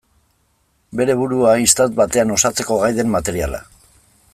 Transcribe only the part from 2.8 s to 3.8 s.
gai den materiala.